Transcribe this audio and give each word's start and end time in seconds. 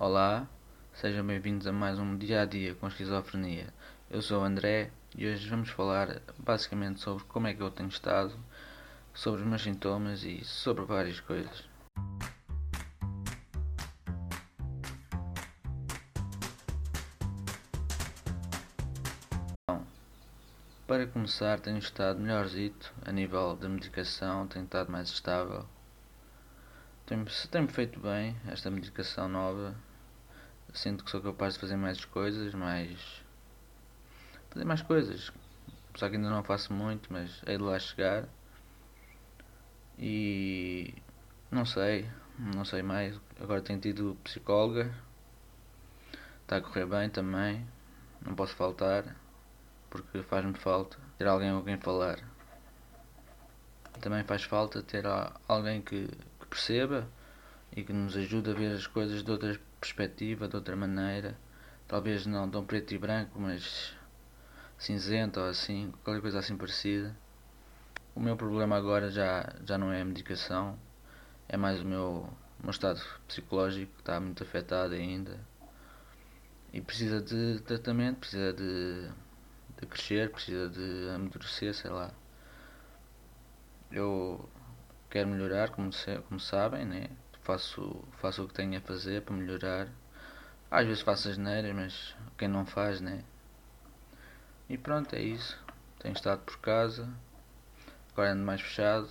Olá, 0.00 0.46
sejam 0.92 1.26
bem-vindos 1.26 1.66
a 1.66 1.72
mais 1.72 1.98
um 1.98 2.16
Dia 2.16 2.42
a 2.42 2.44
Dia 2.44 2.72
com 2.76 2.86
Esquizofrenia. 2.86 3.74
Eu 4.08 4.22
sou 4.22 4.40
o 4.40 4.44
André 4.44 4.92
e 5.16 5.26
hoje 5.26 5.50
vamos 5.50 5.70
falar 5.70 6.22
basicamente 6.38 7.00
sobre 7.00 7.24
como 7.24 7.48
é 7.48 7.54
que 7.54 7.60
eu 7.60 7.68
tenho 7.68 7.88
estado, 7.88 8.32
sobre 9.12 9.40
os 9.40 9.46
meus 9.48 9.60
sintomas 9.60 10.22
e 10.22 10.44
sobre 10.44 10.84
várias 10.84 11.18
coisas. 11.18 11.68
Bom, 19.68 19.84
para 20.86 21.08
começar, 21.08 21.58
tenho 21.58 21.78
estado 21.78 22.20
melhorzito 22.20 22.94
a 23.04 23.10
nível 23.10 23.56
da 23.56 23.68
medicação, 23.68 24.46
tenho 24.46 24.64
estado 24.64 24.92
mais 24.92 25.08
estável. 25.08 25.66
Tem-me 27.04 27.24
tem 27.50 27.66
feito 27.66 27.98
bem 27.98 28.36
esta 28.46 28.70
medicação 28.70 29.28
nova. 29.28 29.87
Sinto 30.74 31.04
que 31.04 31.10
sou 31.10 31.20
capaz 31.20 31.54
de 31.54 31.60
fazer 31.60 31.76
mais 31.76 32.04
coisas, 32.04 32.54
mais. 32.54 33.22
fazer 34.50 34.64
mais 34.64 34.82
coisas. 34.82 35.32
Só 35.94 36.08
que 36.08 36.16
ainda 36.16 36.30
não 36.30 36.44
faço 36.44 36.72
muito, 36.72 37.12
mas 37.12 37.42
hei 37.46 37.56
de 37.56 37.62
lá 37.62 37.78
chegar. 37.78 38.28
E. 39.98 40.94
não 41.50 41.64
sei, 41.64 42.08
não 42.38 42.64
sei 42.64 42.82
mais. 42.82 43.20
Agora 43.40 43.62
tenho 43.62 43.80
tido 43.80 44.16
psicóloga. 44.22 44.94
Está 46.42 46.56
a 46.56 46.60
correr 46.60 46.86
bem 46.86 47.10
também. 47.10 47.66
Não 48.24 48.34
posso 48.34 48.54
faltar. 48.54 49.16
Porque 49.90 50.22
faz-me 50.22 50.54
falta 50.54 50.98
ter 51.16 51.26
alguém 51.26 51.52
com 51.52 51.64
quem 51.64 51.78
falar. 51.78 52.18
Também 54.00 54.22
faz 54.24 54.44
falta 54.44 54.82
ter 54.82 55.04
alguém 55.48 55.82
que, 55.82 56.08
perceba 56.48 57.08
e 57.76 57.82
que 57.82 57.92
nos 57.92 58.16
ajude 58.16 58.50
a 58.50 58.54
ver 58.54 58.74
as 58.74 58.86
coisas 58.86 59.22
de 59.22 59.30
outra 59.30 59.60
perspectiva, 59.80 60.48
de 60.48 60.56
outra 60.56 60.76
maneira. 60.76 61.36
Talvez 61.86 62.26
não 62.26 62.48
tão 62.50 62.64
preto 62.64 62.92
e 62.94 62.98
branco, 62.98 63.40
mas 63.40 63.94
cinzento 64.76 65.40
ou 65.40 65.46
assim, 65.46 65.92
qualquer 66.04 66.20
coisa 66.20 66.38
assim 66.38 66.56
parecida. 66.56 67.16
O 68.14 68.20
meu 68.20 68.36
problema 68.36 68.76
agora 68.76 69.10
já, 69.10 69.54
já 69.64 69.78
não 69.78 69.92
é 69.92 70.00
a 70.02 70.04
medicação, 70.04 70.78
é 71.48 71.56
mais 71.56 71.80
o 71.80 71.84
meu, 71.84 72.28
o 72.58 72.62
meu 72.62 72.70
estado 72.70 73.00
psicológico 73.26 73.92
que 73.94 74.00
está 74.00 74.20
muito 74.20 74.42
afetado 74.42 74.94
ainda. 74.94 75.38
E 76.72 76.80
precisa 76.80 77.20
de 77.20 77.60
tratamento, 77.60 78.18
precisa 78.18 78.52
de, 78.52 79.08
de 79.80 79.86
crescer, 79.86 80.30
precisa 80.30 80.68
de 80.68 81.08
amadurecer, 81.14 81.74
sei 81.74 81.90
lá. 81.90 82.10
Eu 83.90 84.48
quero 85.08 85.28
melhorar, 85.28 85.70
como, 85.70 85.92
se, 85.92 86.18
como 86.28 86.38
sabem, 86.38 86.84
né? 86.84 87.08
Faço, 87.48 88.04
faço 88.18 88.44
o 88.44 88.48
que 88.48 88.52
tenho 88.52 88.76
a 88.76 88.80
fazer 88.82 89.22
para 89.22 89.34
melhorar. 89.34 89.88
Às 90.70 90.86
vezes 90.86 91.00
faço 91.02 91.30
as 91.30 91.38
neiras, 91.38 91.74
mas 91.74 92.14
quem 92.36 92.46
não 92.46 92.66
faz, 92.66 93.00
né? 93.00 93.24
E 94.68 94.76
pronto, 94.76 95.16
é 95.16 95.22
isso. 95.22 95.58
Tenho 95.98 96.12
estado 96.12 96.42
por 96.42 96.58
casa, 96.58 97.08
agora 98.12 98.32
ando 98.32 98.44
mais 98.44 98.60
fechado, 98.60 99.08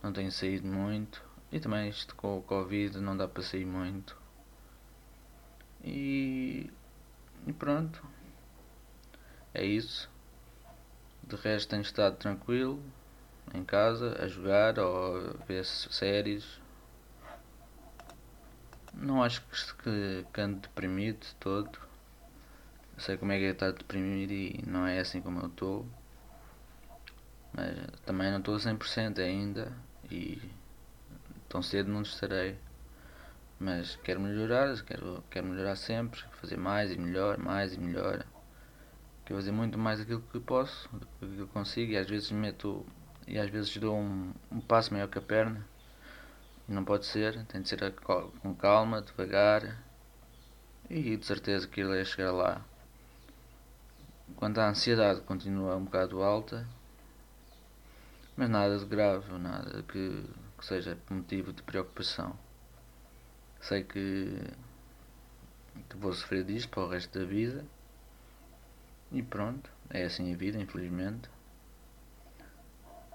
não 0.00 0.12
tenho 0.12 0.30
saído 0.30 0.64
muito. 0.64 1.24
E 1.50 1.58
também 1.58 1.88
isto 1.88 2.14
com 2.14 2.38
o 2.38 2.42
Covid 2.42 2.98
não 3.00 3.16
dá 3.16 3.26
para 3.26 3.42
sair 3.42 3.66
muito. 3.66 4.16
E, 5.82 6.70
e 7.48 7.52
pronto. 7.52 8.06
É 9.52 9.64
isso. 9.64 10.08
De 11.24 11.34
resto 11.34 11.70
tenho 11.70 11.82
estado 11.82 12.16
tranquilo 12.16 12.80
em 13.52 13.64
casa 13.64 14.16
a 14.22 14.28
jogar 14.28 14.78
ou 14.78 15.16
a 15.16 15.44
ver 15.48 15.64
séries. 15.64 16.61
Não 18.94 19.22
acho 19.22 19.42
que, 19.82 20.26
que 20.32 20.40
ando 20.40 20.60
deprimido 20.60 21.26
todo. 21.40 21.78
Sei 22.98 23.16
como 23.16 23.32
é 23.32 23.38
que 23.38 23.44
é 23.44 23.50
estar 23.50 23.72
deprimido 23.72 24.32
e 24.32 24.62
não 24.66 24.86
é 24.86 25.00
assim 25.00 25.20
como 25.20 25.40
eu 25.40 25.48
estou. 25.48 25.86
Mas 27.52 27.76
também 28.06 28.30
não 28.30 28.38
estou 28.38 28.54
a 28.54 28.58
100% 28.58 29.18
ainda 29.18 29.72
e 30.10 30.40
tão 31.48 31.62
cedo 31.62 31.90
não 31.90 32.02
estarei. 32.02 32.58
Mas 33.58 33.96
quero 34.02 34.20
melhorar, 34.20 34.82
quero, 34.82 35.22
quero 35.30 35.46
melhorar 35.46 35.76
sempre, 35.76 36.20
fazer 36.40 36.56
mais 36.56 36.92
e 36.92 36.98
melhor, 36.98 37.38
mais 37.38 37.74
e 37.74 37.80
melhor. 37.80 38.24
Quero 39.24 39.38
fazer 39.38 39.52
muito 39.52 39.78
mais 39.78 40.00
aquilo 40.00 40.20
que 40.32 40.40
posso, 40.40 40.88
aquilo 41.16 41.34
que 41.34 41.40
eu 41.40 41.48
consigo 41.48 41.92
e 41.92 41.96
às 41.96 42.08
vezes 42.08 42.30
meto 42.30 42.84
e 43.26 43.38
às 43.38 43.48
vezes 43.50 43.76
dou 43.76 43.96
um, 43.96 44.32
um 44.50 44.60
passo 44.60 44.92
maior 44.92 45.08
que 45.08 45.18
a 45.18 45.22
perna. 45.22 45.64
Não 46.72 46.86
pode 46.86 47.04
ser, 47.04 47.44
tem 47.44 47.60
de 47.60 47.68
ser 47.68 47.94
com 48.00 48.54
calma, 48.54 49.02
devagar 49.02 49.84
e 50.88 51.18
de 51.18 51.26
certeza 51.26 51.68
que 51.68 51.82
irei 51.82 52.02
chegar 52.02 52.32
lá. 52.32 52.64
Quando 54.36 54.58
a 54.58 54.70
ansiedade 54.70 55.20
continua 55.20 55.76
um 55.76 55.84
bocado 55.84 56.22
alta, 56.22 56.66
mas 58.34 58.48
nada 58.48 58.78
de 58.78 58.86
grave, 58.86 59.30
nada 59.38 59.82
que, 59.82 60.24
que 60.56 60.64
seja 60.64 60.98
motivo 61.10 61.52
de 61.52 61.62
preocupação. 61.62 62.38
Sei 63.60 63.84
que, 63.84 64.34
que 65.90 65.96
vou 65.98 66.14
sofrer 66.14 66.42
disto 66.42 66.70
para 66.70 66.84
o 66.84 66.88
resto 66.88 67.18
da 67.18 67.26
vida 67.26 67.66
e 69.10 69.22
pronto, 69.22 69.70
é 69.90 70.04
assim 70.04 70.32
a 70.32 70.36
vida, 70.38 70.58
infelizmente. 70.58 71.28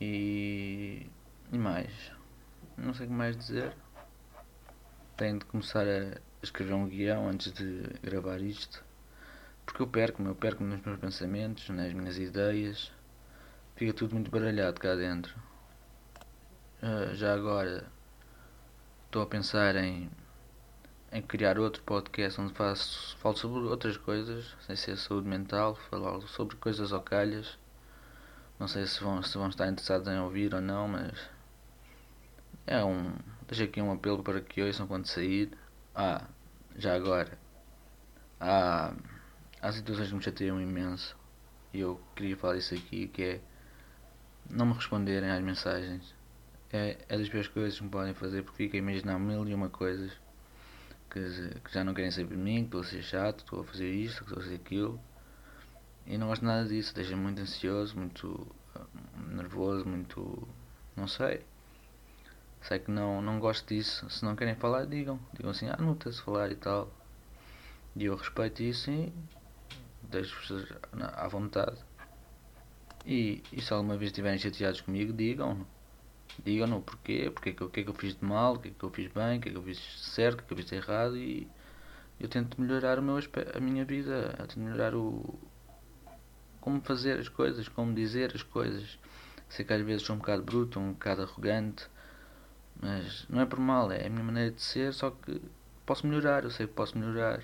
E, 0.00 1.06
e 1.52 1.58
mais, 1.58 1.92
não 2.76 2.94
sei 2.94 3.06
o 3.06 3.08
que 3.08 3.14
mais 3.14 3.36
dizer. 3.36 3.74
Tenho 5.16 5.38
de 5.38 5.44
começar 5.44 5.86
a 5.86 6.18
escrever 6.42 6.74
um 6.74 6.88
guião 6.88 7.28
antes 7.28 7.52
de 7.52 7.82
gravar 8.02 8.40
isto. 8.40 8.84
Porque 9.64 9.82
eu 9.82 9.86
perco-me, 9.86 10.28
eu 10.28 10.34
perco-me 10.34 10.74
nos 10.74 10.84
meus 10.84 10.98
pensamentos, 10.98 11.68
nas 11.68 11.92
minhas 11.92 12.18
ideias. 12.18 12.92
Fica 13.76 13.92
tudo 13.92 14.14
muito 14.14 14.30
baralhado 14.30 14.80
cá 14.80 14.94
dentro. 14.94 15.34
Uh, 16.82 17.14
já 17.14 17.34
agora 17.34 17.86
estou 19.06 19.22
a 19.22 19.26
pensar 19.26 19.76
em, 19.76 20.10
em 21.12 21.22
criar 21.22 21.58
outro 21.58 21.82
podcast 21.84 22.40
onde 22.40 22.54
faço, 22.54 23.16
falo 23.18 23.36
sobre 23.36 23.60
outras 23.60 23.96
coisas, 23.96 24.56
sem 24.66 24.74
ser 24.74 24.96
saúde 24.96 25.28
mental, 25.28 25.76
falar 25.76 26.20
sobre 26.22 26.56
coisas 26.56 26.90
ou 26.90 27.00
calhas 27.00 27.56
não 28.62 28.68
sei 28.68 28.86
se 28.86 29.02
vão, 29.02 29.20
se 29.24 29.36
vão 29.36 29.48
estar 29.48 29.66
interessados 29.66 30.06
em 30.06 30.20
ouvir 30.20 30.54
ou 30.54 30.60
não, 30.60 30.86
mas 30.86 31.18
é 32.66 32.84
um. 32.84 33.12
Deixo 33.46 33.64
aqui 33.64 33.80
um 33.80 33.92
apelo 33.92 34.22
para 34.22 34.40
que 34.40 34.62
ouçam 34.62 34.86
quando 34.86 35.06
sair. 35.06 35.50
Ah, 35.94 36.26
já 36.76 36.94
agora. 36.94 37.38
Há, 38.40 38.94
há 39.60 39.72
situações 39.72 40.08
que 40.08 40.14
me 40.14 40.22
chateiam 40.22 40.60
imenso 40.60 41.16
e 41.72 41.80
eu 41.80 42.00
queria 42.14 42.36
falar 42.36 42.56
isso 42.56 42.74
aqui 42.74 43.08
que 43.08 43.22
é 43.22 43.40
não 44.50 44.66
me 44.66 44.74
responderem 44.74 45.30
às 45.30 45.42
mensagens. 45.42 46.14
É, 46.72 46.98
é 47.08 47.18
das 47.18 47.28
piores 47.28 47.48
coisas 47.48 47.78
que 47.78 47.84
me 47.84 47.90
podem 47.90 48.14
fazer 48.14 48.42
porque 48.42 48.64
fico 48.64 48.76
a 48.76 48.78
imaginar 48.78 49.18
mil 49.18 49.46
e 49.46 49.54
uma 49.54 49.68
coisas 49.68 50.12
que, 51.10 51.20
que 51.60 51.72
já 51.72 51.84
não 51.84 51.94
querem 51.94 52.10
saber 52.10 52.36
de 52.36 52.36
mim, 52.36 52.60
que 52.60 52.64
estou 52.64 52.80
a 52.80 52.84
ser 52.84 53.02
chato, 53.02 53.40
estou 53.40 53.60
a 53.60 53.64
fazer 53.64 53.90
isto, 53.90 54.18
que 54.18 54.24
estou 54.24 54.38
a 54.38 54.42
fazer 54.42 54.56
aquilo. 54.56 55.00
E 56.06 56.18
não 56.18 56.28
gosto 56.28 56.44
nada 56.44 56.66
disso, 56.66 56.94
deixa 56.94 57.16
muito 57.16 57.40
ansioso, 57.40 57.96
muito 57.96 58.46
ah, 58.74 58.86
nervoso, 59.28 59.86
muito. 59.86 60.48
não 60.96 61.06
sei. 61.06 61.44
Sei 62.62 62.78
que 62.78 62.90
não, 62.90 63.20
não 63.20 63.38
gosto 63.38 63.66
disso. 63.66 64.08
Se 64.08 64.24
não 64.24 64.36
querem 64.36 64.54
falar, 64.54 64.86
digam. 64.86 65.18
Digam 65.32 65.50
assim, 65.50 65.68
ah, 65.68 65.76
não 65.78 65.94
tens 65.94 66.18
falar 66.20 66.50
e 66.50 66.56
tal. 66.56 66.90
E 67.96 68.04
eu 68.04 68.16
respeito 68.16 68.62
isso 68.62 68.90
e 68.90 69.12
deixo-vos 70.02 70.72
à 70.92 71.28
vontade. 71.28 71.76
E, 73.04 73.42
e 73.52 73.60
se 73.60 73.72
alguma 73.72 73.96
vez 73.96 74.10
estiverem 74.10 74.38
chateados 74.38 74.80
comigo, 74.80 75.12
digam. 75.12 75.66
Digam-no 76.42 76.80
porquê, 76.80 77.30
porque 77.30 77.52
que, 77.52 77.62
o 77.62 77.68
que 77.68 77.80
é 77.80 77.82
que 77.82 77.90
eu 77.90 77.94
fiz 77.94 78.14
de 78.14 78.24
mal, 78.24 78.54
o 78.54 78.58
que 78.58 78.68
é 78.68 78.70
que 78.70 78.82
eu 78.82 78.90
fiz 78.90 79.12
bem, 79.12 79.38
o 79.38 79.40
que 79.40 79.48
é 79.50 79.52
que 79.52 79.58
eu 79.58 79.62
fiz 79.62 79.78
certo, 80.00 80.34
o 80.34 80.36
que 80.38 80.44
é 80.44 80.46
que 80.46 80.52
eu 80.54 80.56
fiz 80.56 80.72
errado 80.72 81.16
e 81.16 81.46
eu 82.18 82.26
tento 82.26 82.58
melhorar 82.58 82.98
o 82.98 83.02
meu, 83.02 83.18
a 83.54 83.60
minha 83.60 83.84
vida, 83.84 84.34
tento 84.38 84.58
melhorar 84.58 84.94
o, 84.94 85.38
como 86.60 86.80
fazer 86.80 87.18
as 87.18 87.28
coisas, 87.28 87.68
como 87.68 87.92
dizer 87.92 88.32
as 88.34 88.42
coisas. 88.42 88.98
Sei 89.48 89.64
que 89.64 89.72
às 89.74 89.82
vezes 89.82 90.06
sou 90.06 90.16
um 90.16 90.20
bocado 90.20 90.42
bruto, 90.42 90.80
um 90.80 90.92
bocado 90.92 91.22
arrogante, 91.22 91.86
mas 92.82 93.24
não 93.28 93.40
é 93.40 93.46
por 93.46 93.60
mal, 93.60 93.92
é 93.92 94.06
a 94.06 94.10
minha 94.10 94.24
maneira 94.24 94.50
de 94.50 94.60
ser, 94.60 94.92
só 94.92 95.12
que 95.12 95.40
posso 95.86 96.06
melhorar, 96.06 96.42
eu 96.42 96.50
sei 96.50 96.66
que 96.66 96.72
posso 96.74 96.98
melhorar. 96.98 97.38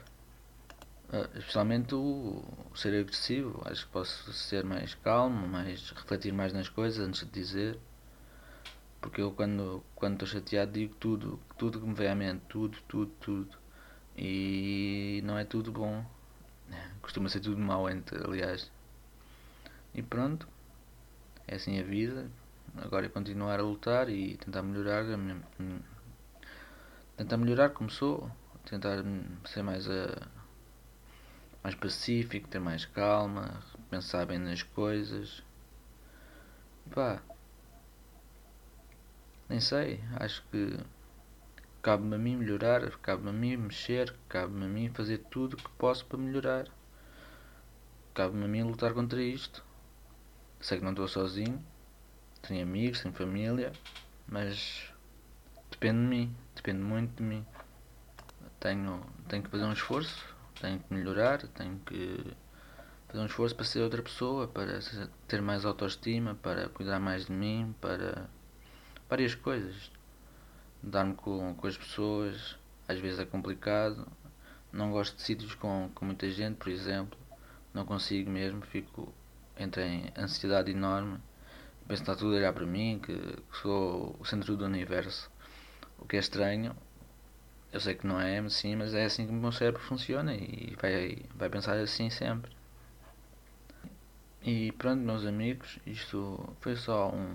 Uh, 1.10 1.38
especialmente 1.38 1.94
o, 1.94 2.44
o, 2.70 2.76
ser 2.76 3.00
agressivo, 3.00 3.62
acho 3.64 3.86
que 3.86 3.92
posso 3.92 4.32
ser 4.32 4.64
mais 4.64 4.94
calmo, 4.96 5.46
mais 5.48 5.90
refletir 5.92 6.32
mais 6.32 6.52
nas 6.52 6.68
coisas 6.68 7.06
antes 7.06 7.20
de 7.20 7.30
dizer. 7.30 7.78
Porque 9.00 9.20
eu 9.22 9.30
quando 9.32 9.82
quando 9.94 10.14
estou 10.14 10.28
chateado 10.28 10.72
digo 10.72 10.94
tudo, 10.96 11.40
tudo 11.56 11.80
que 11.80 11.86
me 11.86 11.94
vem 11.94 12.08
à 12.08 12.14
mente, 12.14 12.42
tudo, 12.48 12.76
tudo, 12.88 13.12
tudo. 13.20 13.56
E 14.16 15.22
não 15.24 15.38
é 15.38 15.44
tudo 15.44 15.70
bom. 15.72 16.04
Costuma 17.00 17.28
ser 17.28 17.40
tudo 17.40 17.58
mau, 17.58 17.86
aliás. 17.86 18.70
E 19.94 20.02
pronto, 20.02 20.48
é 21.46 21.54
assim 21.56 21.78
a 21.80 21.82
vida. 21.82 22.28
Agora 22.76 23.06
é 23.06 23.08
continuar 23.08 23.58
a 23.58 23.62
lutar 23.62 24.08
e 24.08 24.36
tentar 24.36 24.62
melhorar, 24.62 25.04
tentar 27.16 27.36
melhorar 27.36 27.70
como 27.70 27.90
sou, 27.90 28.30
tentar 28.64 29.02
ser 29.46 29.62
mais, 29.62 29.86
uh, 29.86 30.28
mais 31.62 31.74
pacífico, 31.74 32.48
ter 32.48 32.60
mais 32.60 32.84
calma, 32.84 33.62
pensar 33.90 34.26
bem 34.26 34.38
nas 34.38 34.62
coisas. 34.62 35.42
Pá, 36.94 37.20
nem 39.48 39.60
sei, 39.60 40.00
acho 40.16 40.42
que 40.50 40.78
cabe-me 41.82 42.16
a 42.16 42.18
mim 42.18 42.36
melhorar, 42.36 42.90
cabe-me 42.98 43.30
a 43.30 43.32
mim 43.32 43.56
mexer, 43.56 44.14
cabe-me 44.28 44.64
a 44.66 44.68
mim 44.68 44.90
fazer 44.90 45.18
tudo 45.30 45.56
que 45.56 45.70
posso 45.70 46.04
para 46.06 46.18
melhorar. 46.18 46.68
Cabe-me 48.14 48.44
a 48.44 48.48
mim 48.48 48.62
lutar 48.62 48.92
contra 48.92 49.22
isto. 49.22 49.64
Sei 50.60 50.78
que 50.78 50.84
não 50.84 50.90
estou 50.90 51.08
sozinho, 51.08 51.64
tenho 52.48 52.62
amigos, 52.62 53.02
tenho 53.02 53.14
família, 53.14 53.72
mas 54.26 54.90
depende 55.70 56.00
de 56.00 56.06
mim, 56.06 56.36
depende 56.56 56.82
muito 56.82 57.14
de 57.16 57.22
mim. 57.22 57.46
Tenho, 58.58 59.04
tenho 59.28 59.42
que 59.42 59.50
fazer 59.50 59.64
um 59.64 59.72
esforço, 59.72 60.34
tenho 60.60 60.78
que 60.80 60.92
melhorar, 60.92 61.46
tenho 61.48 61.78
que 61.80 62.34
fazer 63.06 63.22
um 63.22 63.26
esforço 63.26 63.54
para 63.54 63.64
ser 63.64 63.80
outra 63.80 64.02
pessoa, 64.02 64.48
para 64.48 64.80
ter 65.28 65.42
mais 65.42 65.66
autoestima, 65.66 66.34
para 66.36 66.70
cuidar 66.70 66.98
mais 66.98 67.26
de 67.26 67.32
mim, 67.32 67.74
para 67.80 68.28
várias 69.08 69.34
coisas. 69.34 69.92
Dar-me 70.82 71.14
com, 71.14 71.54
com 71.54 71.66
as 71.66 71.76
pessoas, 71.76 72.56
às 72.88 72.98
vezes 72.98 73.20
é 73.20 73.26
complicado. 73.26 74.08
Não 74.72 74.90
gosto 74.90 75.16
de 75.16 75.22
sítios 75.22 75.54
com, 75.54 75.90
com 75.94 76.04
muita 76.06 76.30
gente, 76.30 76.56
por 76.56 76.70
exemplo. 76.70 77.18
Não 77.74 77.84
consigo 77.84 78.30
mesmo, 78.30 78.62
fico 78.62 79.12
entre 79.56 79.82
em 79.84 80.12
ansiedade 80.16 80.70
enorme. 80.70 81.20
Penso 81.88 82.04
que 82.04 82.10
está 82.10 82.14
tudo 82.14 82.34
a 82.34 82.36
olhar 82.36 82.52
para 82.52 82.66
mim, 82.66 83.00
que, 83.02 83.16
que 83.16 83.56
sou 83.62 84.14
o 84.20 84.24
centro 84.24 84.56
do 84.58 84.66
universo. 84.66 85.30
O 85.98 86.06
que 86.06 86.16
é 86.16 86.20
estranho, 86.20 86.76
eu 87.72 87.80
sei 87.80 87.94
que 87.94 88.06
não 88.06 88.20
é 88.20 88.38
assim, 88.38 88.76
mas 88.76 88.92
é 88.92 89.06
assim 89.06 89.26
que 89.26 89.32
o 89.32 89.34
meu 89.34 89.50
cérebro 89.52 89.80
funciona 89.80 90.34
e 90.34 90.76
vai, 90.80 91.22
vai 91.34 91.48
pensar 91.48 91.78
assim 91.78 92.10
sempre. 92.10 92.52
E 94.42 94.70
pronto, 94.72 95.00
meus 95.02 95.24
amigos, 95.24 95.78
isto 95.86 96.54
foi 96.60 96.76
só 96.76 97.10
um, 97.10 97.34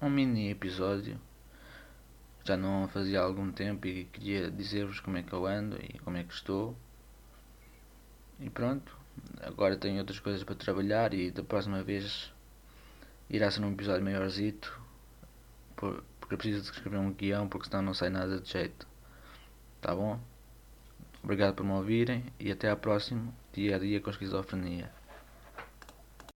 um 0.00 0.08
mini 0.08 0.50
episódio. 0.50 1.20
Já 2.44 2.56
não 2.56 2.88
fazia 2.88 3.20
algum 3.20 3.50
tempo 3.50 3.88
e 3.88 4.04
queria 4.04 4.50
dizer-vos 4.52 5.00
como 5.00 5.16
é 5.18 5.22
que 5.24 5.32
eu 5.32 5.46
ando 5.46 5.76
e 5.82 5.98
como 5.98 6.16
é 6.16 6.22
que 6.22 6.32
estou. 6.32 6.76
E 8.38 8.48
pronto, 8.48 8.96
agora 9.42 9.76
tenho 9.76 9.98
outras 9.98 10.20
coisas 10.20 10.44
para 10.44 10.54
trabalhar 10.54 11.12
e 11.12 11.30
da 11.32 11.42
próxima 11.42 11.82
vez 11.82 12.32
irá 13.30 13.50
ser 13.50 13.62
um 13.62 13.72
episódio 13.72 14.04
maiorzito. 14.04 14.78
Porque 15.76 16.34
eu 16.34 16.38
preciso 16.38 16.62
de 16.62 16.70
escrever 16.70 16.98
um 16.98 17.12
guião 17.12 17.48
porque 17.48 17.68
senão 17.68 17.82
não 17.82 17.94
sai 17.94 18.10
nada 18.10 18.40
de 18.40 18.50
jeito. 18.50 18.86
Tá 19.80 19.94
bom? 19.94 20.20
Obrigado 21.22 21.54
por 21.54 21.64
me 21.64 21.72
ouvirem 21.72 22.24
e 22.38 22.50
até 22.50 22.70
à 22.70 22.76
próxima 22.76 23.32
dia 23.52 23.76
a 23.76 23.78
dia 23.78 24.00
com 24.00 24.10
esquizofrenia. 24.10 24.99